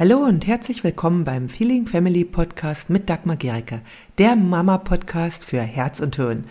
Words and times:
Hallo 0.00 0.18
und 0.18 0.46
herzlich 0.46 0.84
willkommen 0.84 1.24
beim 1.24 1.48
Feeling 1.48 1.88
Family 1.88 2.24
Podcast 2.24 2.88
mit 2.88 3.10
Dagmar 3.10 3.34
Gericke, 3.34 3.80
der 4.18 4.36
Mama-Podcast 4.36 5.44
für 5.44 5.60
Herz 5.60 5.98
und 5.98 6.14
Hirn. 6.14 6.44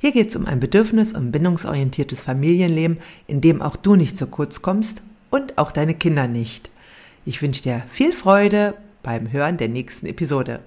Hier 0.00 0.12
geht 0.12 0.28
es 0.28 0.36
um 0.36 0.44
ein 0.44 0.60
bedürfnis- 0.60 1.14
und 1.14 1.32
bindungsorientiertes 1.32 2.20
Familienleben, 2.20 2.98
in 3.26 3.40
dem 3.40 3.62
auch 3.62 3.76
du 3.76 3.96
nicht 3.96 4.18
zu 4.18 4.26
kurz 4.26 4.60
kommst 4.60 5.02
und 5.30 5.56
auch 5.56 5.72
deine 5.72 5.94
Kinder 5.94 6.28
nicht. 6.28 6.70
Ich 7.24 7.40
wünsche 7.40 7.62
dir 7.62 7.84
viel 7.90 8.12
Freude 8.12 8.74
beim 9.02 9.32
Hören 9.32 9.56
der 9.56 9.68
nächsten 9.68 10.04
Episode. 10.04 10.60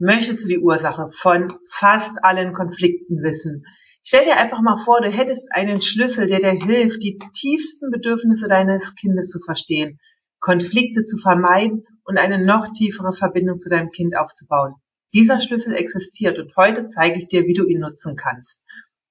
Möchtest 0.00 0.42
du 0.42 0.48
die 0.48 0.58
Ursache 0.58 1.10
von 1.12 1.54
fast 1.70 2.24
allen 2.24 2.54
Konflikten 2.54 3.22
wissen? 3.22 3.64
Stell 4.02 4.24
dir 4.24 4.36
einfach 4.36 4.62
mal 4.62 4.82
vor, 4.84 5.00
du 5.00 5.08
hättest 5.08 5.52
einen 5.52 5.80
Schlüssel, 5.80 6.26
der 6.26 6.40
dir 6.40 6.58
hilft, 6.60 7.04
die 7.04 7.20
tiefsten 7.32 7.92
Bedürfnisse 7.92 8.48
deines 8.48 8.96
Kindes 8.96 9.30
zu 9.30 9.38
verstehen 9.38 10.00
Konflikte 10.40 11.04
zu 11.04 11.18
vermeiden 11.18 11.86
und 12.04 12.18
eine 12.18 12.42
noch 12.42 12.72
tiefere 12.72 13.12
Verbindung 13.12 13.58
zu 13.58 13.68
deinem 13.68 13.90
Kind 13.90 14.16
aufzubauen. 14.16 14.74
Dieser 15.12 15.40
Schlüssel 15.40 15.74
existiert 15.74 16.38
und 16.38 16.56
heute 16.56 16.86
zeige 16.86 17.18
ich 17.18 17.28
dir, 17.28 17.46
wie 17.46 17.52
du 17.52 17.66
ihn 17.66 17.80
nutzen 17.80 18.16
kannst. 18.16 18.64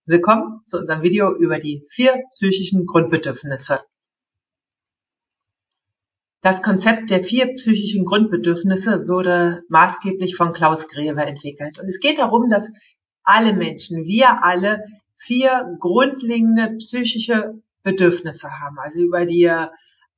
Willkommen 0.05 0.62
zu 0.66 0.80
unserem 0.80 1.04
Video 1.04 1.35
über 1.35 1.59
die 1.59 1.85
vier 1.90 2.16
psychischen 2.31 2.88
Grundbedürfnisse. 2.88 3.81
Das 6.41 6.63
Konzept 6.63 7.12
der 7.12 7.21
vier 7.21 7.54
psychischen 7.55 8.05
Grundbedürfnisse 8.05 9.07
wurde 9.07 9.62
maßgeblich 9.70 10.35
von 10.35 10.54
Klaus 10.54 10.88
Greve 10.88 11.21
entwickelt. 11.21 11.77
Und 11.80 11.88
es 11.88 11.99
geht 11.99 12.18
darum, 12.18 12.49
dass 12.49 12.71
alle 13.23 13.54
Menschen, 13.54 14.05
wir 14.05 14.43
alle, 14.43 14.84
vier 15.18 15.76
grundlegende 15.80 16.77
psychische 16.77 17.62
Bedürfnisse 17.84 18.49
haben. 18.59 18.80
Also 18.80 19.02
über 19.02 19.26
die 19.26 19.52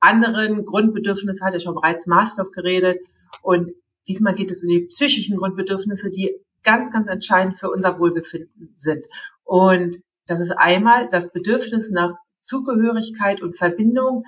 anderen 0.02 0.64
Grundbedürfnisse 0.64 1.44
hat 1.44 1.54
er 1.54 1.60
schon 1.60 1.74
bereits 1.74 2.06
Maslow 2.06 2.50
geredet. 2.50 3.00
Und 3.42 3.72
diesmal 4.08 4.34
geht 4.34 4.50
es 4.50 4.62
um 4.64 4.70
die 4.70 4.86
psychischen 4.86 5.36
Grundbedürfnisse, 5.36 6.10
die 6.10 6.34
ganz, 6.62 6.90
ganz 6.90 7.08
entscheidend 7.08 7.58
für 7.58 7.70
unser 7.70 7.98
Wohlbefinden 7.98 8.70
sind. 8.74 9.06
Und 9.44 9.98
das 10.26 10.40
ist 10.40 10.52
einmal 10.52 11.08
das 11.10 11.32
Bedürfnis 11.32 11.90
nach 11.90 12.14
Zugehörigkeit 12.38 13.42
und 13.42 13.56
Verbindung, 13.56 14.24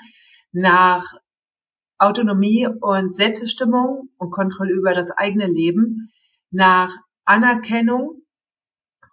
nach 0.52 1.14
Autonomie 1.98 2.66
und 2.66 3.14
Selbstbestimmung 3.14 4.10
und 4.18 4.30
Kontrolle 4.30 4.72
über 4.72 4.94
das 4.94 5.10
eigene 5.10 5.46
Leben, 5.46 6.12
nach 6.50 6.94
Anerkennung 7.24 8.22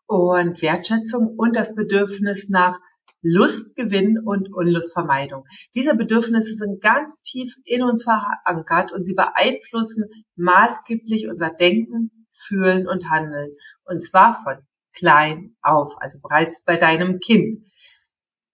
und 0.05 0.61
Wertschätzung 0.61 1.35
und 1.37 1.55
das 1.55 1.75
Bedürfnis 1.75 2.49
nach 2.49 2.79
Lustgewinn 3.21 4.19
und 4.19 4.51
Unlustvermeidung. 4.53 5.45
Diese 5.75 5.95
Bedürfnisse 5.95 6.55
sind 6.55 6.81
ganz 6.81 7.21
tief 7.21 7.55
in 7.65 7.83
uns 7.83 8.03
verankert 8.03 8.91
und 8.91 9.03
sie 9.03 9.13
beeinflussen 9.13 10.05
maßgeblich 10.35 11.27
unser 11.27 11.51
Denken, 11.51 12.27
Fühlen 12.33 12.87
und 12.87 13.09
Handeln. 13.09 13.51
Und 13.83 14.01
zwar 14.01 14.41
von 14.43 14.57
klein 14.93 15.55
auf, 15.61 15.95
also 16.01 16.19
bereits 16.19 16.63
bei 16.63 16.77
deinem 16.77 17.19
Kind. 17.19 17.63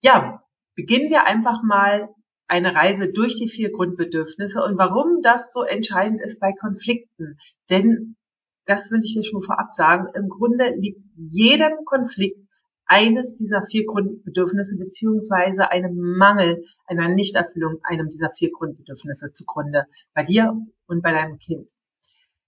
Ja, 0.00 0.42
beginnen 0.74 1.10
wir 1.10 1.26
einfach 1.26 1.62
mal 1.62 2.08
eine 2.46 2.74
Reise 2.74 3.12
durch 3.12 3.34
die 3.34 3.48
vier 3.48 3.72
Grundbedürfnisse 3.72 4.62
und 4.62 4.78
warum 4.78 5.20
das 5.22 5.52
so 5.52 5.62
entscheidend 5.62 6.20
ist 6.20 6.40
bei 6.40 6.52
Konflikten. 6.52 7.38
Denn, 7.68 8.16
das 8.64 8.90
will 8.90 9.00
ich 9.02 9.14
dir 9.14 9.24
schon 9.24 9.42
vorab 9.42 9.72
sagen, 9.72 10.06
im 10.14 10.28
Grunde 10.28 10.74
liegt 10.76 11.00
jedem 11.16 11.84
Konflikt 11.84 12.47
eines 12.88 13.36
dieser 13.36 13.62
vier 13.62 13.84
Grundbedürfnisse 13.86 14.76
beziehungsweise 14.78 15.70
einem 15.70 15.96
Mangel, 15.96 16.64
einer 16.86 17.08
Nichterfüllung 17.08 17.78
einem 17.82 18.08
dieser 18.08 18.30
vier 18.30 18.50
Grundbedürfnisse 18.50 19.30
zugrunde, 19.30 19.84
bei 20.14 20.24
dir 20.24 20.56
und 20.86 21.02
bei 21.02 21.12
deinem 21.12 21.38
Kind. 21.38 21.70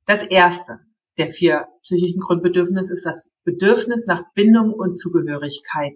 Das 0.07 0.23
erste 0.23 0.81
der 1.19 1.31
vier 1.31 1.67
psychischen 1.83 2.21
Grundbedürfnisse 2.21 2.95
ist 2.95 3.05
das 3.05 3.31
Bedürfnis 3.45 4.07
nach 4.07 4.23
Bindung 4.35 4.73
und 4.73 4.99
Zugehörigkeit. 4.99 5.93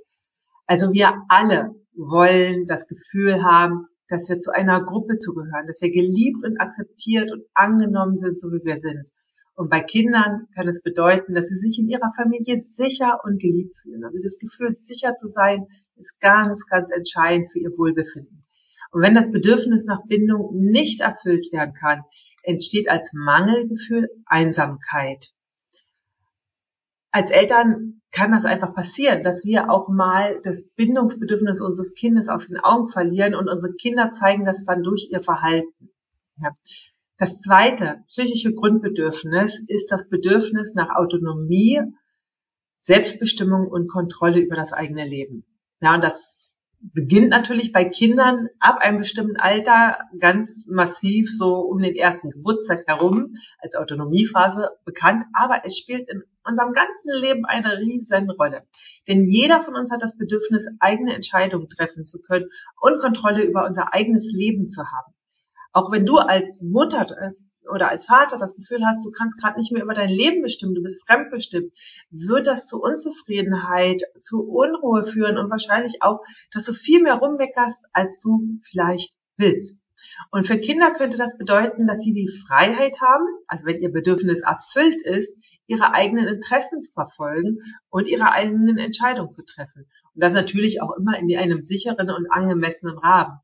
Also 0.67 0.93
wir 0.93 1.25
alle 1.29 1.75
wollen 1.95 2.67
das 2.67 2.87
Gefühl 2.87 3.43
haben, 3.43 3.87
dass 4.09 4.29
wir 4.29 4.41
zu 4.41 4.53
einer 4.53 4.83
Gruppe 4.85 5.19
zugehören, 5.19 5.67
dass 5.67 5.81
wir 5.81 5.91
geliebt 5.91 6.45
und 6.45 6.61
akzeptiert 6.61 7.33
und 7.33 7.45
angenommen 7.55 8.19
sind, 8.19 8.39
so 8.39 8.49
wie 8.49 8.65
wir 8.65 8.79
sind. 8.79 9.11
Und 9.57 9.71
bei 9.71 9.81
Kindern 9.81 10.49
kann 10.55 10.67
es 10.67 10.83
bedeuten, 10.83 11.35
dass 11.35 11.49
sie 11.49 11.55
sich 11.55 11.79
in 11.79 11.89
ihrer 11.89 12.11
Familie 12.17 12.61
sicher 12.61 13.21
und 13.25 13.41
geliebt 13.41 13.77
fühlen. 13.77 14.05
Also 14.05 14.23
das 14.23 14.39
Gefühl, 14.39 14.75
sicher 14.79 15.15
zu 15.15 15.29
sein, 15.29 15.67
ist 15.97 16.21
ganz, 16.21 16.67
ganz 16.67 16.91
entscheidend 16.91 17.53
für 17.53 17.61
ihr 17.61 17.71
Wohlbefinden. 17.77 18.45
Und 18.91 19.03
wenn 19.03 19.15
das 19.15 19.31
Bedürfnis 19.31 19.87
nach 19.87 20.05
Bindung 20.07 20.57
nicht 20.57 21.01
erfüllt 21.01 21.53
werden 21.53 21.75
kann, 21.75 22.03
entsteht 22.43 22.89
als 22.89 23.13
Mangelgefühl 23.13 24.09
Einsamkeit. 24.27 25.31
Als 27.11 27.31
Eltern 27.31 28.03
kann 28.11 28.33
das 28.33 28.45
einfach 28.45 28.75
passieren, 28.75 29.23
dass 29.23 29.45
wir 29.45 29.71
auch 29.71 29.89
mal 29.89 30.41
das 30.43 30.71
Bindungsbedürfnis 30.71 31.61
unseres 31.61 31.95
Kindes 31.95 32.29
aus 32.29 32.49
den 32.49 32.59
Augen 32.59 32.89
verlieren 32.89 33.35
und 33.35 33.49
unsere 33.49 33.73
Kinder 33.73 34.11
zeigen 34.11 34.45
das 34.45 34.65
dann 34.65 34.83
durch 34.83 35.09
ihr 35.11 35.23
Verhalten. 35.23 35.91
Ja. 36.41 36.51
Das 37.17 37.39
zweite 37.39 38.03
psychische 38.09 38.53
Grundbedürfnis 38.53 39.63
ist 39.69 39.93
das 39.93 40.09
Bedürfnis 40.09 40.75
nach 40.75 40.97
Autonomie, 40.97 41.81
Selbstbestimmung 42.75 43.69
und 43.69 43.89
Kontrolle 43.89 44.41
über 44.41 44.57
das 44.57 44.73
eigene 44.73 45.07
Leben. 45.07 45.45
Ja, 45.81 45.95
und 45.95 46.03
das 46.03 46.57
beginnt 46.81 47.31
natürlich 47.31 47.73
bei 47.73 47.85
Kindern 47.85 48.49
ab 48.59 48.79
einem 48.81 48.99
bestimmten 48.99 49.37
Alter 49.37 50.01
ganz 50.19 50.67
massiv 50.67 51.31
so 51.35 51.61
um 51.61 51.79
den 51.79 51.95
ersten 51.95 52.31
Geburtstag 52.31 52.85
herum 52.89 53.37
als 53.59 53.77
Autonomiephase 53.77 54.71
bekannt, 54.85 55.25
aber 55.33 55.63
es 55.65 55.79
spielt 55.79 56.11
in 56.11 56.25
unserem 56.45 56.73
ganzen 56.73 57.13
Leben 57.21 57.45
eine 57.47 57.79
riesen 57.79 58.29
Rolle. 58.31 58.67
Denn 59.07 59.25
jeder 59.25 59.63
von 59.63 59.77
uns 59.77 59.93
hat 59.93 60.03
das 60.03 60.19
Bedürfnis, 60.19 60.67
eigene 60.81 61.15
Entscheidungen 61.15 61.69
treffen 61.69 62.05
zu 62.05 62.21
können 62.21 62.51
und 62.81 63.01
Kontrolle 63.01 63.45
über 63.45 63.65
unser 63.65 63.95
eigenes 63.95 64.33
Leben 64.33 64.69
zu 64.69 64.83
haben. 64.83 65.14
Auch 65.75 65.91
wenn 65.91 66.07
du 66.07 66.19
als 66.19 66.63
Mutter 66.63 67.05
oder 67.69 67.89
als 67.89 68.07
Vater 68.07 68.39
das 68.39 68.55
Gefühl 68.55 68.87
hast, 68.87 69.05
du 69.05 69.11
kannst 69.11 69.41
gerade 69.41 69.59
nicht 69.59 69.73
mehr 69.73 69.83
über 69.83 69.95
dein 69.95 70.09
Leben 70.09 70.41
bestimmen, 70.41 70.77
du 70.77 70.83
bist 70.83 71.05
fremdbestimmt, 71.05 71.73
wird 72.11 72.47
das 72.47 72.69
zu 72.69 72.81
Unzufriedenheit, 72.81 74.01
zu 74.23 74.45
Unruhe 74.49 75.05
führen 75.05 75.37
und 75.37 75.51
wahrscheinlich 75.51 76.01
auch, 76.01 76.21
dass 76.53 76.65
du 76.65 76.73
viel 76.73 77.03
mehr 77.03 77.17
rumweckerst, 77.17 77.87
als 77.93 78.21
du 78.21 78.61
vielleicht 78.63 79.19
willst. 79.37 79.83
Und 80.31 80.47
für 80.47 80.59
Kinder 80.59 80.93
könnte 80.95 81.17
das 81.17 81.39
bedeuten, 81.39 81.89
dass 81.89 82.03
sie 82.03 82.13
die 82.13 82.31
Freiheit 82.47 83.01
haben, 83.01 83.27
also 83.49 83.67
wenn 83.67 83.83
ihr 83.83 83.91
Bedürfnis 83.91 84.43
erfüllt 84.43 85.03
ist, 85.03 85.35
ihre 85.67 85.93
eigenen 85.93 86.29
Interessen 86.29 86.83
zu 86.83 86.93
verfolgen 86.93 87.59
und 87.89 88.07
ihre 88.07 88.31
eigenen 88.31 88.79
Entscheidungen 88.79 89.31
zu 89.31 89.45
treffen. 89.45 89.89
Und 90.15 90.23
das 90.23 90.35
natürlich 90.35 90.81
auch 90.83 90.95
immer 90.97 91.19
in 91.19 91.37
einem 91.37 91.65
sicheren 91.65 92.11
und 92.11 92.31
angemessenen 92.31 92.97
Rahmen. 92.97 93.41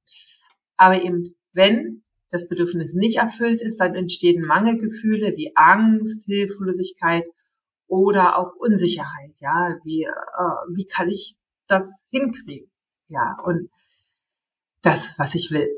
Aber 0.77 1.03
eben, 1.03 1.35
wenn 1.53 2.05
das 2.31 2.49
Bedürfnis 2.49 2.95
nicht 2.95 3.19
erfüllt 3.19 3.61
ist, 3.61 3.81
dann 3.81 3.95
entstehen 3.95 4.45
Mangelgefühle 4.45 5.37
wie 5.37 5.53
Angst, 5.57 6.25
Hilflosigkeit 6.25 7.25
oder 7.87 8.39
auch 8.39 8.55
Unsicherheit. 8.57 9.33
Ja, 9.41 9.77
wie, 9.85 10.05
äh, 10.05 10.75
wie 10.75 10.87
kann 10.87 11.11
ich 11.11 11.37
das 11.67 12.07
hinkriegen? 12.11 12.71
Ja, 13.09 13.37
und 13.45 13.71
das, 14.83 15.15
was 15.19 15.35
ich 15.35 15.51
will. 15.51 15.69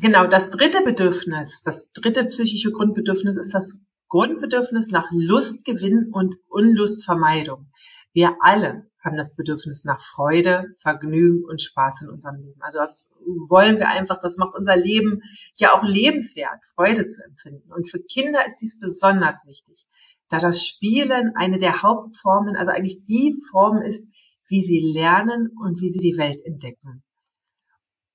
Genau, 0.00 0.26
das 0.26 0.50
dritte 0.50 0.82
Bedürfnis, 0.82 1.62
das 1.62 1.92
dritte 1.92 2.24
psychische 2.24 2.70
Grundbedürfnis 2.70 3.36
ist 3.36 3.52
das 3.52 3.80
Grundbedürfnis 4.08 4.90
nach 4.90 5.08
Lustgewinn 5.10 6.10
und 6.12 6.36
Unlustvermeidung. 6.48 7.70
Wir 8.12 8.36
alle 8.40 8.90
haben 9.04 9.16
das 9.16 9.34
Bedürfnis 9.34 9.84
nach 9.84 10.00
Freude, 10.00 10.74
Vergnügen 10.78 11.44
und 11.44 11.60
Spaß 11.60 12.02
in 12.02 12.08
unserem 12.08 12.36
Leben. 12.36 12.60
Also 12.62 12.78
das 12.78 13.10
wollen 13.48 13.78
wir 13.78 13.88
einfach, 13.88 14.20
das 14.20 14.36
macht 14.36 14.54
unser 14.54 14.76
Leben 14.76 15.22
ja 15.54 15.72
auch 15.76 15.82
lebenswert, 15.82 16.64
Freude 16.74 17.08
zu 17.08 17.24
empfinden. 17.24 17.72
Und 17.72 17.90
für 17.90 18.00
Kinder 18.00 18.46
ist 18.46 18.58
dies 18.60 18.78
besonders 18.78 19.44
wichtig, 19.46 19.86
da 20.28 20.38
das 20.38 20.64
Spielen 20.64 21.32
eine 21.36 21.58
der 21.58 21.82
Hauptformen, 21.82 22.56
also 22.56 22.70
eigentlich 22.70 23.02
die 23.04 23.36
Form 23.50 23.82
ist, 23.82 24.06
wie 24.48 24.62
sie 24.62 24.80
lernen 24.80 25.50
und 25.62 25.80
wie 25.80 25.90
sie 25.90 26.00
die 26.00 26.16
Welt 26.16 26.40
entdecken. 26.44 27.02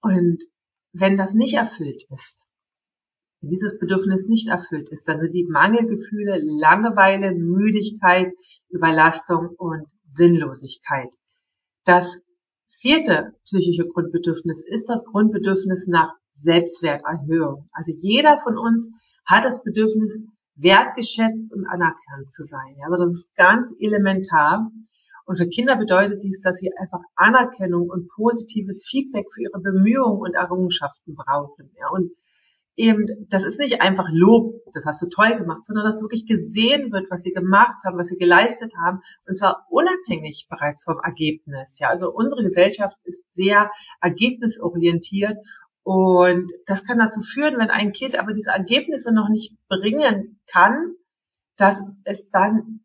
Und 0.02 0.44
wenn 0.94 1.18
das 1.18 1.34
nicht 1.34 1.56
erfüllt 1.56 2.04
ist, 2.10 2.48
wenn 3.42 3.50
dieses 3.50 3.78
Bedürfnis 3.78 4.28
nicht 4.28 4.48
erfüllt 4.48 4.90
ist, 4.90 5.08
dann 5.08 5.20
sind 5.20 5.34
die 5.34 5.48
Mangelgefühle 5.48 6.40
Langeweile, 6.42 7.34
Müdigkeit, 7.34 8.34
Überlastung 8.70 9.50
und 9.58 9.86
Sinnlosigkeit. 10.18 11.14
Das 11.86 12.20
vierte 12.68 13.36
psychische 13.46 13.88
Grundbedürfnis 13.88 14.62
ist 14.62 14.90
das 14.90 15.06
Grundbedürfnis 15.06 15.88
nach 15.88 16.14
Selbstwerterhöhung. 16.34 17.66
Also 17.72 17.94
jeder 17.96 18.40
von 18.44 18.58
uns 18.58 18.90
hat 19.26 19.46
das 19.46 19.64
Bedürfnis, 19.64 20.22
wertgeschätzt 20.60 21.54
und 21.54 21.68
anerkannt 21.68 22.32
zu 22.32 22.44
sein. 22.44 22.76
Also 22.84 23.06
das 23.06 23.14
ist 23.14 23.36
ganz 23.36 23.72
elementar. 23.80 24.72
Und 25.26 25.38
für 25.38 25.48
Kinder 25.48 25.76
bedeutet 25.76 26.24
dies, 26.24 26.42
dass 26.42 26.58
sie 26.58 26.72
einfach 26.78 27.02
Anerkennung 27.16 27.90
und 27.90 28.10
positives 28.10 28.84
Feedback 28.90 29.28
für 29.34 29.44
ihre 29.44 29.60
Bemühungen 29.60 30.20
und 30.20 30.34
Errungenschaften 30.34 31.16
brauchen. 31.16 31.70
Ja, 31.78 31.90
und 31.92 32.12
eben, 32.78 33.28
das 33.30 33.44
ist 33.44 33.60
nicht 33.60 33.82
einfach 33.82 34.08
Lob, 34.12 34.62
das 34.72 34.86
hast 34.86 35.02
du 35.02 35.08
toll 35.08 35.36
gemacht, 35.36 35.66
sondern 35.66 35.86
dass 35.86 36.02
wirklich 36.02 36.28
gesehen 36.28 36.92
wird, 36.92 37.10
was 37.10 37.24
sie 37.24 37.34
gemacht 37.34 37.78
haben, 37.84 37.98
was 37.98 38.08
sie 38.08 38.18
geleistet 38.18 38.72
haben, 38.80 39.02
und 39.26 39.36
zwar 39.36 39.66
unabhängig 39.70 40.48
bereits 40.50 40.84
vom 40.84 41.00
Ergebnis. 41.04 41.80
Ja, 41.80 41.90
also 41.90 42.12
unsere 42.14 42.44
Gesellschaft 42.44 42.98
ist 43.04 43.26
sehr 43.34 43.72
ergebnisorientiert 44.00 45.38
und 45.84 46.52
das 46.66 46.86
kann 46.86 47.00
dazu 47.00 47.22
führen, 47.22 47.58
wenn 47.58 47.72
ein 47.72 47.94
Kind 47.94 48.18
aber 48.18 48.34
diese 48.34 48.52
Ergebnisse 48.52 49.14
noch 49.14 49.30
nicht 49.30 49.58
bringen 49.68 50.40
kann, 50.46 50.94
dass 51.58 51.82
es 52.04 52.30
dann 52.30 52.82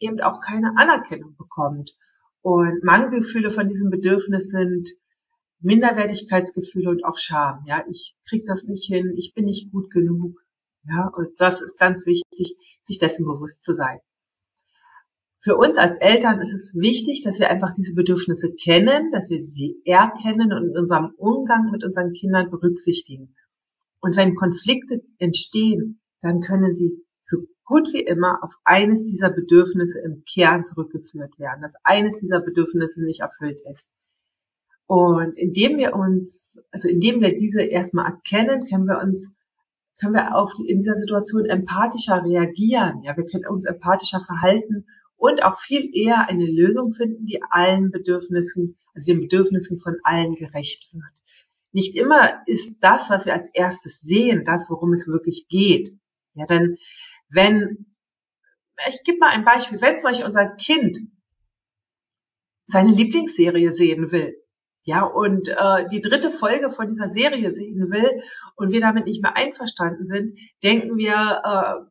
eben 0.00 0.20
auch 0.20 0.40
keine 0.40 0.76
Anerkennung 0.76 1.36
bekommt. 1.36 1.96
Und 2.42 2.84
Mangelgefühle 2.84 3.50
von 3.50 3.68
diesem 3.68 3.88
Bedürfnis 3.88 4.50
sind 4.50 4.90
Minderwertigkeitsgefühle 5.64 6.90
und 6.90 7.04
auch 7.04 7.16
Scham. 7.16 7.64
Ja, 7.66 7.84
ich 7.90 8.14
krieg 8.28 8.44
das 8.46 8.64
nicht 8.64 8.86
hin, 8.86 9.14
ich 9.16 9.34
bin 9.34 9.46
nicht 9.46 9.72
gut 9.72 9.90
genug. 9.90 10.40
Ja, 10.86 11.08
und 11.08 11.28
das 11.38 11.60
ist 11.60 11.78
ganz 11.78 12.06
wichtig, 12.06 12.56
sich 12.82 12.98
dessen 12.98 13.24
bewusst 13.26 13.64
zu 13.64 13.74
sein. 13.74 13.98
Für 15.40 15.56
uns 15.56 15.76
als 15.76 15.96
Eltern 15.98 16.40
ist 16.40 16.52
es 16.52 16.74
wichtig, 16.74 17.22
dass 17.22 17.38
wir 17.38 17.50
einfach 17.50 17.72
diese 17.72 17.94
Bedürfnisse 17.94 18.54
kennen, 18.54 19.10
dass 19.10 19.28
wir 19.28 19.40
sie 19.40 19.76
erkennen 19.84 20.52
und 20.52 20.70
in 20.70 20.78
unserem 20.78 21.12
Umgang 21.16 21.70
mit 21.70 21.84
unseren 21.84 22.12
Kindern 22.12 22.50
berücksichtigen. 22.50 23.34
Und 24.00 24.16
wenn 24.16 24.36
Konflikte 24.36 25.02
entstehen, 25.18 26.00
dann 26.20 26.40
können 26.40 26.74
sie 26.74 27.04
so 27.20 27.38
gut 27.64 27.92
wie 27.92 28.00
immer 28.00 28.42
auf 28.42 28.52
eines 28.64 29.06
dieser 29.06 29.30
Bedürfnisse 29.30 30.00
im 30.00 30.24
Kern 30.24 30.64
zurückgeführt 30.64 31.38
werden, 31.38 31.62
dass 31.62 31.74
eines 31.82 32.20
dieser 32.20 32.40
Bedürfnisse 32.40 33.02
nicht 33.04 33.20
erfüllt 33.20 33.62
ist. 33.70 33.90
Und 34.86 35.36
indem 35.38 35.78
wir 35.78 35.94
uns, 35.94 36.60
also 36.70 36.88
indem 36.88 37.20
wir 37.20 37.34
diese 37.34 37.62
erstmal 37.62 38.06
erkennen, 38.06 38.66
können 38.68 38.86
wir 38.86 39.00
uns, 39.00 39.36
können 39.98 40.14
wir 40.14 40.36
auf 40.36 40.52
die, 40.54 40.68
in 40.68 40.78
dieser 40.78 40.94
Situation 40.94 41.46
empathischer 41.46 42.22
reagieren. 42.24 43.02
Ja, 43.02 43.16
wir 43.16 43.24
können 43.24 43.46
uns 43.46 43.64
empathischer 43.64 44.20
verhalten 44.20 44.86
und 45.16 45.42
auch 45.42 45.58
viel 45.58 45.90
eher 45.96 46.28
eine 46.28 46.46
Lösung 46.46 46.92
finden, 46.92 47.24
die 47.24 47.42
allen 47.42 47.90
Bedürfnissen, 47.90 48.76
also 48.94 49.12
den 49.12 49.22
Bedürfnissen 49.22 49.78
von 49.78 49.96
allen 50.02 50.34
gerecht 50.34 50.92
wird. 50.92 51.04
Nicht 51.72 51.96
immer 51.96 52.42
ist 52.46 52.76
das, 52.80 53.10
was 53.10 53.24
wir 53.26 53.32
als 53.32 53.48
erstes 53.54 54.00
sehen, 54.00 54.44
das, 54.44 54.68
worum 54.68 54.92
es 54.92 55.08
wirklich 55.08 55.48
geht. 55.48 55.96
Ja, 56.34 56.46
denn 56.46 56.76
wenn, 57.30 57.86
ich 58.88 59.02
gebe 59.04 59.18
mal 59.18 59.30
ein 59.30 59.44
Beispiel, 59.44 59.80
wenn 59.80 59.96
zum 59.96 60.08
Beispiel 60.08 60.26
unser 60.26 60.54
Kind 60.56 60.98
seine 62.66 62.92
Lieblingsserie 62.92 63.72
sehen 63.72 64.12
will, 64.12 64.36
ja, 64.84 65.02
und 65.02 65.48
äh, 65.48 65.88
die 65.88 66.02
dritte 66.02 66.30
Folge 66.30 66.70
von 66.70 66.88
dieser 66.88 67.08
Serie 67.08 67.52
sehen 67.52 67.90
will 67.90 68.22
und 68.54 68.70
wir 68.70 68.80
damit 68.80 69.06
nicht 69.06 69.22
mehr 69.22 69.34
einverstanden 69.34 70.04
sind, 70.04 70.38
denken 70.62 70.98
wir, 70.98 71.42
äh, 71.42 71.90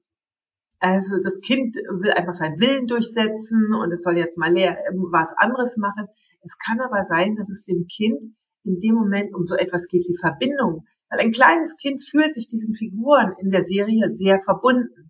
also 0.80 1.18
das 1.24 1.42
Kind 1.42 1.75
will 1.75 2.12
einfach 2.12 2.34
seinen 2.34 2.60
Willen 2.60 2.86
durchsetzen 2.86 3.74
und 3.74 3.92
es 3.92 4.04
soll 4.04 4.18
jetzt 4.18 4.38
mal 4.38 4.54
leer, 4.54 4.78
was 5.12 5.34
anderes 5.38 5.78
machen. 5.78 6.07
Es 6.44 6.57
kann 6.60 6.81
aber 6.81 7.04
sein, 7.06 7.36
dass 7.36 7.50
es 7.50 7.66
dem 7.66 7.88
Kind 7.88 8.25
in 8.63 8.80
dem 8.80 8.96
Moment 8.96 9.34
um 9.34 9.46
so 9.46 9.56
etwas 9.56 9.88
geht 9.88 10.06
wie 10.07 10.18
Verbindung. 10.18 10.86
Weil 11.10 11.19
ein 11.19 11.31
kleines 11.31 11.78
Kind 11.78 12.04
fühlt 12.04 12.34
sich 12.34 12.48
diesen 12.48 12.75
Figuren 12.75 13.34
in 13.39 13.50
der 13.50 13.63
Serie 13.63 14.12
sehr 14.12 14.39
verbunden. 14.42 15.10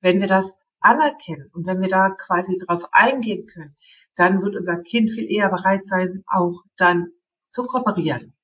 Wenn 0.00 0.20
wir 0.20 0.26
das 0.26 0.54
anerkennen 0.80 1.48
und 1.54 1.66
wenn 1.66 1.80
wir 1.80 1.88
da 1.88 2.10
quasi 2.10 2.58
drauf 2.58 2.84
eingehen 2.92 3.46
können, 3.46 3.76
dann 4.16 4.42
wird 4.42 4.56
unser 4.56 4.82
Kind 4.82 5.12
viel 5.12 5.30
eher 5.30 5.48
bereit 5.48 5.86
sein, 5.86 6.24
auch 6.26 6.62
dann 6.76 7.12
zu 7.52 7.64
kooperieren. 7.64 8.34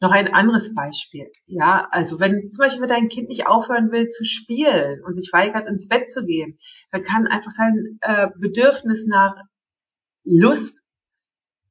Noch 0.00 0.12
ein 0.12 0.32
anderes 0.32 0.74
Beispiel. 0.74 1.30
Ja, 1.46 1.88
also 1.90 2.20
wenn 2.20 2.52
zum 2.52 2.62
Beispiel 2.62 2.86
dein 2.86 3.08
Kind 3.08 3.28
nicht 3.28 3.48
aufhören 3.48 3.90
will 3.90 4.08
zu 4.08 4.24
spielen 4.24 5.02
und 5.04 5.14
sich 5.14 5.30
weigert 5.32 5.66
ins 5.66 5.88
Bett 5.88 6.10
zu 6.10 6.24
gehen, 6.24 6.58
dann 6.92 7.02
kann 7.02 7.26
einfach 7.26 7.50
sein 7.50 7.98
äh, 8.00 8.28
Bedürfnis 8.38 9.06
nach 9.06 9.34
Lust 10.24 10.82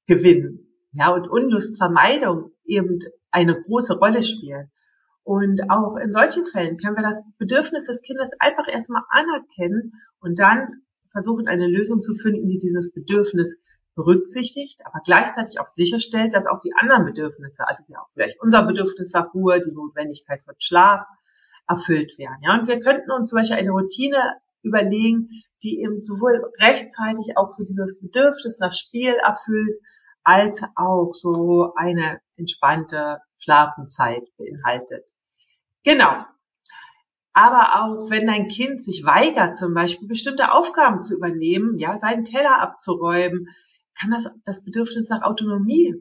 gewinnen, 0.07 0.68
ja, 0.91 1.09
und 1.13 1.29
Unlustvermeidung 1.29 2.51
eben 2.65 3.00
eine 3.31 3.62
große 3.62 3.97
Rolle 3.97 4.24
spielen. 4.24 4.71
Und 5.24 5.69
auch 5.69 5.97
in 5.97 6.12
solchen 6.12 6.45
Fällen 6.45 6.77
können 6.77 6.95
wir 6.95 7.03
das 7.03 7.24
Bedürfnis 7.38 7.85
des 7.85 8.01
Kindes 8.01 8.31
einfach 8.39 8.68
erstmal 8.68 9.03
anerkennen 9.09 9.94
und 10.19 10.39
dann 10.39 10.83
versuchen, 11.12 11.47
eine 11.47 11.68
Lösung 11.68 12.01
zu 12.01 12.15
finden, 12.15 12.47
die 12.47 12.57
dieses 12.57 12.91
Bedürfnis 12.91 13.57
berücksichtigt, 13.97 14.85
aber 14.85 15.01
gleichzeitig 15.03 15.59
auch 15.59 15.65
sicherstellt, 15.65 16.33
dass 16.35 16.45
auch 16.45 16.59
die 16.61 16.73
anderen 16.77 17.05
Bedürfnisse, 17.05 17.67
also 17.67 17.83
ja 17.88 17.99
auch 17.99 18.09
vielleicht 18.13 18.39
unser 18.39 18.63
Bedürfnis 18.63 19.11
nach 19.13 19.33
Ruhe, 19.33 19.59
die 19.59 19.73
Notwendigkeit 19.73 20.44
von 20.45 20.53
Schlaf, 20.59 21.03
erfüllt 21.67 22.17
werden. 22.17 22.38
Ja, 22.44 22.53
und 22.53 22.67
wir 22.67 22.79
könnten 22.79 23.11
uns 23.11 23.29
zum 23.29 23.39
Beispiel 23.39 23.57
eine 23.57 23.71
Routine 23.71 24.35
überlegen, 24.61 25.29
die 25.63 25.81
eben 25.81 26.03
sowohl 26.03 26.49
rechtzeitig 26.61 27.38
auch 27.38 27.49
so 27.49 27.63
dieses 27.65 27.99
Bedürfnis 27.99 28.59
nach 28.59 28.71
Spiel 28.71 29.15
erfüllt, 29.15 29.81
als 30.23 30.61
auch 30.75 31.13
so 31.13 31.73
eine 31.75 32.21
entspannte 32.35 33.19
Schlafenzeit 33.39 34.23
beinhaltet. 34.38 35.05
Genau. 35.83 36.23
Aber 37.33 37.81
auch 37.81 38.09
wenn 38.11 38.27
dein 38.27 38.47
Kind 38.47 38.83
sich 38.83 39.03
weigert, 39.03 39.57
zum 39.57 39.73
Beispiel 39.73 40.07
bestimmte 40.07 40.51
Aufgaben 40.51 41.03
zu 41.03 41.15
übernehmen, 41.15 41.79
ja, 41.79 41.97
seinen 42.00 42.25
Teller 42.25 42.61
abzuräumen, 42.61 43.50
kann 43.99 44.11
das, 44.11 44.29
das 44.45 44.63
Bedürfnis 44.63 45.09
nach 45.09 45.23
Autonomie 45.23 45.95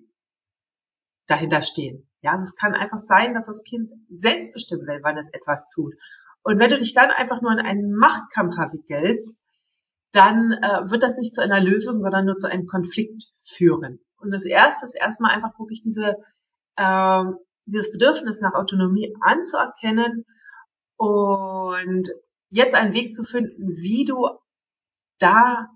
dahinter 1.26 1.62
stehen. 1.62 2.08
Ja, 2.22 2.32
also 2.32 2.44
es 2.44 2.54
kann 2.54 2.74
einfach 2.74 2.98
sein, 2.98 3.34
dass 3.34 3.46
das 3.46 3.62
Kind 3.62 3.90
selbst 4.10 4.52
bestimmen 4.52 4.86
will, 4.86 5.00
wann 5.02 5.18
es 5.18 5.28
etwas 5.32 5.68
tut. 5.68 5.94
Und 6.42 6.58
wenn 6.58 6.70
du 6.70 6.78
dich 6.78 6.94
dann 6.94 7.10
einfach 7.10 7.42
nur 7.42 7.52
in 7.52 7.58
einen 7.58 7.94
Machtkampf 7.94 8.54
verwickelst, 8.54 9.42
dann 10.12 10.52
äh, 10.52 10.90
wird 10.90 11.02
das 11.02 11.18
nicht 11.18 11.34
zu 11.34 11.42
einer 11.42 11.60
Lösung, 11.60 12.00
sondern 12.00 12.24
nur 12.24 12.38
zu 12.38 12.48
einem 12.48 12.66
Konflikt 12.66 13.32
führen. 13.44 14.00
Und 14.18 14.30
das 14.30 14.44
erste 14.44 14.86
ist 14.86 14.94
erstmal 14.94 15.32
einfach 15.32 15.58
wirklich 15.58 15.80
diese 15.80 16.16
äh, 16.76 17.24
dieses 17.66 17.90
Bedürfnis 17.90 18.40
nach 18.40 18.54
Autonomie 18.54 19.14
anzuerkennen 19.20 20.24
und 20.96 22.08
jetzt 22.48 22.74
einen 22.74 22.94
Weg 22.94 23.14
zu 23.14 23.24
finden, 23.24 23.76
wie 23.76 24.04
du 24.04 24.28
da 25.18 25.68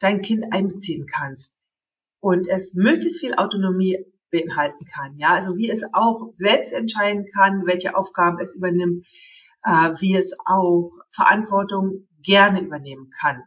dein 0.00 0.22
Kind 0.22 0.52
einbeziehen 0.52 1.06
kannst 1.06 1.55
und 2.20 2.48
es 2.48 2.74
möglichst 2.74 3.20
viel 3.20 3.34
Autonomie 3.34 4.04
beinhalten 4.30 4.84
kann. 4.84 5.18
Ja, 5.18 5.34
also 5.34 5.56
wie 5.56 5.70
es 5.70 5.82
auch 5.92 6.28
selbst 6.32 6.72
entscheiden 6.72 7.26
kann, 7.32 7.66
welche 7.66 7.96
Aufgaben 7.96 8.38
es 8.40 8.56
übernimmt, 8.56 9.06
äh, 9.64 9.90
wie 10.00 10.16
es 10.16 10.36
auch 10.44 10.90
Verantwortung 11.10 12.08
gerne 12.22 12.60
übernehmen 12.60 13.10
kann. 13.20 13.42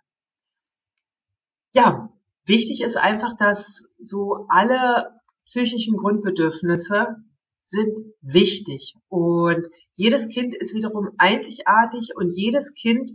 Ja, 1.74 2.12
wichtig 2.46 2.82
ist 2.82 2.98
einfach, 2.98 3.36
dass 3.38 3.90
so 4.00 4.46
alle 4.50 5.20
psychischen 5.46 5.98
Grundbedürfnisse 5.98 7.18
sind 7.66 8.00
wichtig. 8.22 8.96
Und 9.08 9.68
jedes 9.96 10.30
Kind 10.30 10.56
ist 10.56 10.74
wiederum 10.74 11.10
einzigartig 11.18 12.12
und 12.16 12.32
jedes 12.32 12.74
Kind 12.74 13.12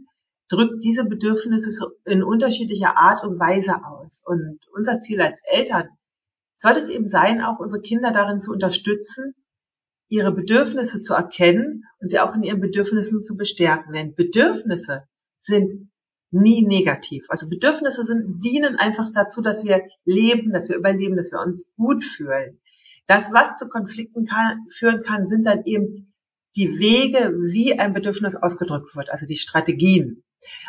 drückt 0.48 0.84
diese 0.84 1.04
Bedürfnisse 1.04 1.70
in 2.04 2.22
unterschiedlicher 2.22 2.96
Art 2.96 3.24
und 3.24 3.38
Weise 3.38 3.84
aus. 3.84 4.22
Und 4.24 4.60
unser 4.72 5.00
Ziel 5.00 5.20
als 5.20 5.40
Eltern 5.44 5.88
sollte 6.58 6.80
es 6.80 6.88
eben 6.88 7.08
sein, 7.08 7.42
auch 7.42 7.58
unsere 7.58 7.82
Kinder 7.82 8.10
darin 8.10 8.40
zu 8.40 8.52
unterstützen, 8.52 9.34
ihre 10.08 10.32
Bedürfnisse 10.32 11.00
zu 11.00 11.14
erkennen 11.14 11.84
und 11.98 12.08
sie 12.08 12.20
auch 12.20 12.34
in 12.34 12.42
ihren 12.42 12.60
Bedürfnissen 12.60 13.20
zu 13.20 13.36
bestärken. 13.36 13.92
Denn 13.92 14.14
Bedürfnisse 14.14 15.04
sind 15.40 15.90
nie 16.30 16.66
negativ. 16.66 17.26
Also 17.28 17.48
Bedürfnisse 17.48 18.04
sind, 18.04 18.44
dienen 18.44 18.76
einfach 18.76 19.10
dazu, 19.14 19.40
dass 19.40 19.64
wir 19.64 19.82
leben, 20.04 20.52
dass 20.52 20.68
wir 20.68 20.76
überleben, 20.76 21.16
dass 21.16 21.30
wir 21.32 21.40
uns 21.40 21.72
gut 21.76 22.04
fühlen. 22.04 22.60
Das, 23.06 23.32
was 23.32 23.56
zu 23.56 23.68
Konflikten 23.68 24.24
kann, 24.24 24.66
führen 24.68 25.00
kann, 25.00 25.26
sind 25.26 25.44
dann 25.44 25.62
eben 25.64 26.14
die 26.56 26.78
Wege, 26.78 27.34
wie 27.40 27.78
ein 27.78 27.92
Bedürfnis 27.92 28.36
ausgedrückt 28.36 28.96
wird, 28.96 29.10
also 29.10 29.26
die 29.26 29.36
Strategien. 29.36 30.23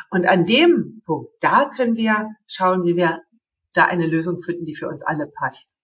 Und 0.09 0.25
an 0.25 0.45
dem 0.45 1.01
Punkt, 1.05 1.31
da 1.41 1.69
können 1.75 1.95
wir 1.95 2.35
schauen, 2.47 2.83
wie 2.85 2.95
wir 2.95 3.21
da 3.73 3.85
eine 3.85 4.07
Lösung 4.07 4.41
finden, 4.41 4.65
die 4.65 4.75
für 4.75 4.87
uns 4.87 5.03
alle 5.03 5.27
passt. 5.27 5.75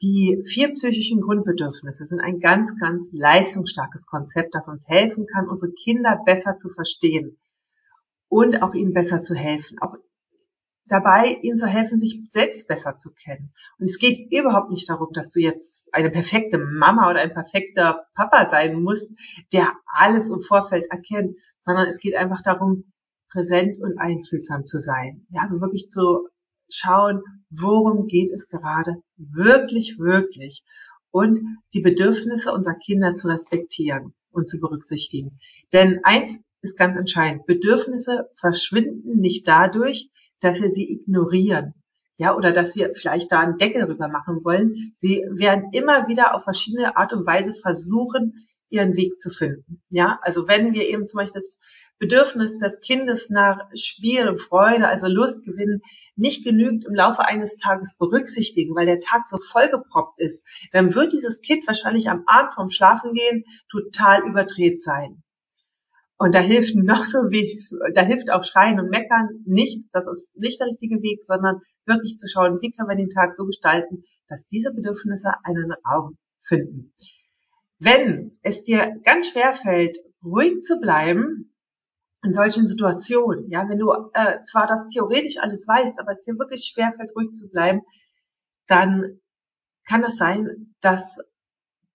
Die 0.00 0.42
vier 0.44 0.72
psychischen 0.74 1.20
Grundbedürfnisse 1.20 2.06
sind 2.06 2.20
ein 2.20 2.40
ganz, 2.40 2.76
ganz 2.78 3.12
leistungsstarkes 3.12 4.06
Konzept, 4.06 4.54
das 4.54 4.66
uns 4.66 4.88
helfen 4.88 5.26
kann, 5.26 5.48
unsere 5.48 5.72
Kinder 5.72 6.20
besser 6.26 6.56
zu 6.56 6.70
verstehen 6.70 7.38
und 8.28 8.62
auch 8.62 8.74
ihnen 8.74 8.94
besser 8.94 9.22
zu 9.22 9.34
helfen, 9.34 9.78
auch 9.80 9.94
dabei, 10.86 11.38
ihnen 11.42 11.56
zu 11.56 11.66
helfen, 11.66 11.98
sich 11.98 12.20
selbst 12.28 12.66
besser 12.66 12.98
zu 12.98 13.12
kennen. 13.12 13.52
Und 13.78 13.84
es 13.84 13.98
geht 13.98 14.32
überhaupt 14.32 14.70
nicht 14.70 14.88
darum, 14.88 15.12
dass 15.12 15.30
du 15.30 15.38
jetzt 15.38 15.92
eine 15.94 16.10
perfekte 16.10 16.58
Mama 16.58 17.08
oder 17.10 17.20
ein 17.20 17.32
perfekter 17.32 18.06
Papa 18.14 18.46
sein 18.46 18.82
musst, 18.82 19.16
der 19.52 19.72
alles 19.86 20.28
im 20.28 20.40
Vorfeld 20.40 20.86
erkennt, 20.90 21.36
sondern 21.64 21.88
es 21.88 21.98
geht 21.98 22.14
einfach 22.14 22.42
darum, 22.42 22.92
präsent 23.30 23.78
und 23.80 23.98
einfühlsam 23.98 24.66
zu 24.66 24.78
sein. 24.78 25.26
Ja, 25.30 25.42
also 25.42 25.60
wirklich 25.60 25.88
zu 25.90 26.28
schauen, 26.68 27.22
worum 27.50 28.06
geht 28.06 28.30
es 28.30 28.48
gerade 28.48 28.96
wirklich, 29.16 29.98
wirklich 29.98 30.64
und 31.10 31.40
die 31.74 31.80
Bedürfnisse 31.80 32.52
unserer 32.52 32.76
Kinder 32.76 33.14
zu 33.14 33.28
respektieren. 33.28 34.14
und 34.32 34.48
zu 34.48 34.60
berücksichtigen. 34.60 35.38
Denn 35.72 36.00
eins 36.04 36.40
ist 36.62 36.78
ganz 36.78 36.96
entscheidend. 36.96 37.46
Bedürfnisse 37.46 38.30
verschwinden 38.34 39.20
nicht 39.20 39.46
dadurch, 39.46 40.08
dass 40.40 40.60
wir 40.60 40.70
sie 40.70 40.90
ignorieren. 40.90 41.74
Ja, 42.16 42.36
oder 42.36 42.52
dass 42.52 42.76
wir 42.76 42.94
vielleicht 42.94 43.32
da 43.32 43.40
einen 43.40 43.58
Deckel 43.58 43.84
rüber 43.84 44.08
machen 44.08 44.44
wollen. 44.44 44.92
Sie 44.94 45.24
werden 45.30 45.70
immer 45.72 46.08
wieder 46.08 46.34
auf 46.34 46.44
verschiedene 46.44 46.96
Art 46.96 47.12
und 47.12 47.26
Weise 47.26 47.54
versuchen, 47.54 48.46
ihren 48.72 48.96
Weg 48.96 49.20
zu 49.20 49.30
finden. 49.30 49.82
Ja, 49.90 50.18
also 50.22 50.48
wenn 50.48 50.72
wir 50.72 50.88
eben 50.88 51.06
zum 51.06 51.18
Beispiel 51.18 51.40
das 51.40 51.58
Bedürfnis 51.98 52.58
des 52.58 52.80
Kindes 52.80 53.30
nach 53.30 53.60
Spiel 53.74 54.26
und 54.26 54.40
Freude, 54.40 54.88
also 54.88 55.06
Lust 55.06 55.44
gewinnen, 55.44 55.82
nicht 56.16 56.44
genügend 56.44 56.84
im 56.84 56.94
Laufe 56.94 57.24
eines 57.24 57.58
Tages 57.58 57.94
berücksichtigen, 57.96 58.74
weil 58.74 58.86
der 58.86 58.98
Tag 58.98 59.26
so 59.26 59.38
vollgeproppt 59.38 60.18
ist, 60.18 60.44
dann 60.72 60.94
wird 60.94 61.12
dieses 61.12 61.40
Kind 61.42 61.66
wahrscheinlich 61.66 62.10
am 62.10 62.24
Abend 62.26 62.54
vom 62.54 62.70
Schlafengehen 62.70 63.44
total 63.70 64.26
überdreht 64.26 64.82
sein. 64.82 65.22
Und 66.18 66.34
da 66.34 66.38
hilft 66.38 66.76
noch 66.76 67.04
so 67.04 67.18
wie, 67.30 67.60
da 67.94 68.02
hilft 68.02 68.30
auch 68.30 68.44
Schreien 68.44 68.78
und 68.78 68.90
Meckern 68.90 69.42
nicht. 69.44 69.88
Das 69.92 70.06
ist 70.06 70.36
nicht 70.36 70.60
der 70.60 70.68
richtige 70.68 71.02
Weg, 71.02 71.22
sondern 71.22 71.60
wirklich 71.84 72.16
zu 72.16 72.28
schauen, 72.28 72.60
wie 72.60 72.70
können 72.70 72.88
wir 72.88 72.96
den 72.96 73.10
Tag 73.10 73.36
so 73.36 73.44
gestalten, 73.44 74.04
dass 74.28 74.46
diese 74.46 74.72
Bedürfnisse 74.72 75.32
einen 75.42 75.72
Raum 75.84 76.16
finden. 76.40 76.94
Wenn 77.84 78.38
es 78.42 78.62
dir 78.62 79.00
ganz 79.02 79.30
schwer 79.30 79.56
fällt, 79.56 79.98
ruhig 80.24 80.62
zu 80.62 80.78
bleiben, 80.78 81.52
in 82.24 82.32
solchen 82.32 82.68
Situationen, 82.68 83.50
ja, 83.50 83.68
wenn 83.68 83.78
du 83.78 83.90
äh, 84.14 84.40
zwar 84.42 84.68
das 84.68 84.86
theoretisch 84.86 85.38
alles 85.38 85.66
weißt, 85.66 85.98
aber 85.98 86.12
es 86.12 86.22
dir 86.22 86.38
wirklich 86.38 86.64
schwerfällt, 86.64 87.10
ruhig 87.16 87.32
zu 87.32 87.50
bleiben, 87.50 87.80
dann 88.68 89.20
kann 89.84 90.04
es 90.04 90.14
sein, 90.14 90.76
dass 90.80 91.18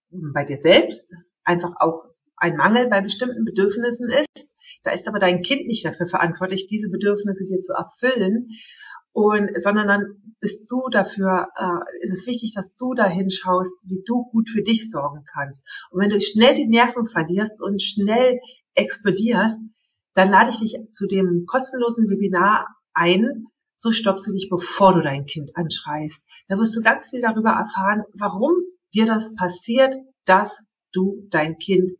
bei 0.10 0.44
dir 0.44 0.58
selbst 0.58 1.14
einfach 1.46 1.74
auch 1.80 2.04
ein 2.36 2.58
Mangel 2.58 2.88
bei 2.90 3.00
bestimmten 3.00 3.46
Bedürfnissen 3.46 4.10
ist. 4.10 4.50
Da 4.84 4.92
ist 4.92 5.08
aber 5.08 5.20
dein 5.20 5.42
Kind 5.42 5.68
nicht 5.68 5.86
dafür 5.86 6.08
verantwortlich, 6.08 6.68
diese 6.68 6.90
Bedürfnisse 6.90 7.46
dir 7.46 7.62
zu 7.62 7.72
erfüllen. 7.72 8.50
Und, 9.18 9.60
sondern 9.60 9.88
dann 9.88 10.36
bist 10.40 10.70
du 10.70 10.90
dafür, 10.92 11.48
äh, 11.58 12.06
ist 12.06 12.14
es 12.14 12.28
wichtig, 12.28 12.54
dass 12.54 12.76
du 12.76 12.94
dahin 12.94 13.32
schaust, 13.32 13.74
wie 13.86 14.04
du 14.06 14.26
gut 14.26 14.48
für 14.48 14.62
dich 14.62 14.92
sorgen 14.92 15.26
kannst. 15.34 15.68
Und 15.90 16.02
wenn 16.02 16.12
du 16.12 16.22
schnell 16.22 16.54
die 16.54 16.68
Nerven 16.68 17.08
verlierst 17.08 17.60
und 17.64 17.82
schnell 17.82 18.40
explodierst, 18.76 19.60
dann 20.14 20.30
lade 20.30 20.52
ich 20.52 20.60
dich 20.60 20.78
zu 20.92 21.08
dem 21.08 21.46
kostenlosen 21.48 22.12
Webinar 22.12 22.68
ein. 22.94 23.48
So 23.74 23.90
stoppst 23.90 24.28
du 24.28 24.34
dich, 24.34 24.50
bevor 24.52 24.94
du 24.94 25.02
dein 25.02 25.26
Kind 25.26 25.50
anschreist. 25.56 26.24
Da 26.48 26.60
wirst 26.60 26.76
du 26.76 26.82
ganz 26.82 27.10
viel 27.10 27.22
darüber 27.22 27.50
erfahren, 27.50 28.04
warum 28.14 28.54
dir 28.94 29.08
das 29.08 29.34
passiert, 29.34 29.96
dass 30.26 30.62
du 30.92 31.26
dein 31.32 31.58
Kind 31.58 31.92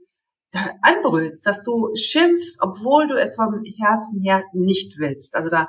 anbrüllst, 0.84 1.48
dass 1.48 1.64
du 1.64 1.96
schimpfst, 1.96 2.60
obwohl 2.62 3.08
du 3.08 3.16
es 3.16 3.34
vom 3.34 3.64
Herzen 3.80 4.22
her 4.22 4.44
nicht 4.54 5.00
willst. 5.00 5.34
Also 5.34 5.50
da 5.50 5.68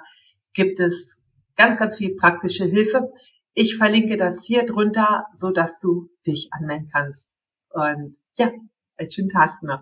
gibt 0.52 0.78
es 0.78 1.17
ganz, 1.58 1.76
ganz 1.76 1.96
viel 1.96 2.14
praktische 2.16 2.64
Hilfe. 2.64 3.12
Ich 3.52 3.76
verlinke 3.76 4.16
das 4.16 4.44
hier 4.44 4.64
drunter, 4.64 5.26
so 5.34 5.50
dass 5.50 5.80
du 5.80 6.08
dich 6.26 6.48
anmelden 6.52 6.88
kannst. 6.90 7.28
Und 7.70 8.16
ja, 8.38 8.50
einen 8.96 9.10
schönen 9.10 9.28
Tag 9.28 9.62
noch. 9.62 9.80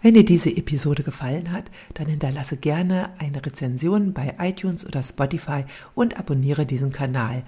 Wenn 0.00 0.14
dir 0.14 0.24
diese 0.24 0.50
Episode 0.54 1.02
gefallen 1.02 1.50
hat, 1.50 1.70
dann 1.94 2.06
hinterlasse 2.06 2.56
gerne 2.56 3.10
eine 3.18 3.44
Rezension 3.44 4.12
bei 4.12 4.36
iTunes 4.38 4.86
oder 4.86 5.02
Spotify 5.02 5.64
und 5.94 6.18
abonniere 6.18 6.66
diesen 6.66 6.92
Kanal. 6.92 7.42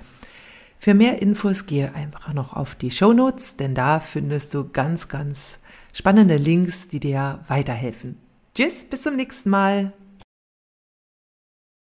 Für 0.79 0.95
mehr 0.95 1.23
Infos 1.23 1.67
gehe 1.67 1.95
einfach 1.95 2.33
noch 2.33 2.55
auf 2.55 2.75
die 2.75 2.91
Show 2.91 3.13
Notes, 3.13 3.57
denn 3.57 3.75
da 3.75 4.01
findest 4.01 4.55
du 4.55 4.69
ganz, 4.69 5.09
ganz 5.09 5.59
spannende 5.93 6.37
Links, 6.37 6.89
die 6.89 7.01
dir 7.01 7.45
weiterhelfen. 7.49 8.19
Tschüss, 8.55 8.85
bis 8.85 9.03
zum 9.03 9.17
nächsten 9.17 9.51
Mal. 9.51 9.93